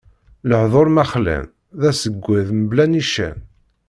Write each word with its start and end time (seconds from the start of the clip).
Lehduṛ 0.49 0.87
ma 0.95 1.05
xlan, 1.11 1.45
d 1.79 1.81
aṣeggad 1.89 2.47
mebla 2.59 2.85
nnican. 2.87 3.37